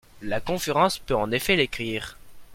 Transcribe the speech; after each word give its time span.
La 0.23 0.39
conférence 0.41 0.97
peut 0.97 1.13
en 1.15 1.29
effet 1.29 1.55
l’écrire. 1.55 2.17